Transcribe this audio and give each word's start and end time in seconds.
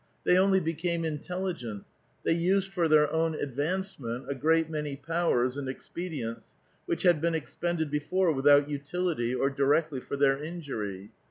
They 0.23 0.35
only 0.35 0.59
became 0.59 1.05
intelligent; 1.05 1.83
they 2.25 2.33
used 2.33 2.73
for 2.73 2.87
their 2.87 3.13
own 3.13 3.35
advancement 3.35 4.25
a 4.29 4.33
great 4.33 4.67
many 4.67 4.95
powers 4.95 5.57
and 5.57 5.69
expedients 5.69 6.55
which 6.87 7.03
had 7.03 7.21
been 7.21 7.35
expended 7.35 7.91
before 7.91 8.31
without 8.31 8.67
utility 8.67 9.35
or 9.35 9.51
directly 9.51 9.99
for 10.01 10.15
their 10.15 10.41
injury. 10.41 11.11